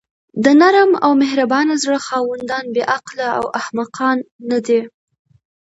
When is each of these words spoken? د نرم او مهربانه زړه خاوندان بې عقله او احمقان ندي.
د 0.43 0.45
نرم 0.61 0.91
او 1.05 1.11
مهربانه 1.21 1.73
زړه 1.83 1.97
خاوندان 2.07 2.65
بې 2.75 2.83
عقله 2.95 3.27
او 3.37 3.45
احمقان 3.59 4.17
ندي. 4.51 4.81